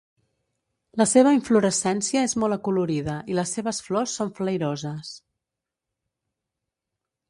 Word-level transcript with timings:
La 1.01 1.05
seva 1.11 1.33
inflorescència 1.35 2.25
és 2.29 2.35
molt 2.45 2.57
acolorida 2.59 3.19
i 3.35 3.39
les 3.43 3.55
seves 3.59 3.85
flors 3.91 4.19
són 4.21 4.35
flairoses. 4.41 5.17